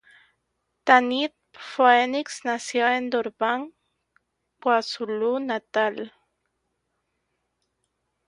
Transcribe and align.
Tanit 0.83 1.33
Phoenix 1.53 2.41
nació 2.43 2.87
en 2.89 3.11
Durban, 3.11 3.71
KwaZulu-Natal. 4.59 6.11